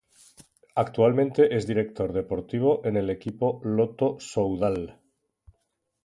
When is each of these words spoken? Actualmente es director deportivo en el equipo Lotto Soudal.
Actualmente 0.73 1.55
es 1.55 1.67
director 1.67 2.11
deportivo 2.11 2.81
en 2.85 2.97
el 2.97 3.11
equipo 3.11 3.61
Lotto 3.63 4.19
Soudal. 4.19 4.97